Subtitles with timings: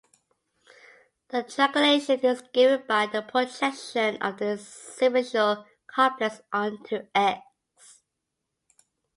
[1.27, 4.63] The triangulation is given by the projection of this
[4.99, 7.43] simplicial complex onto "X".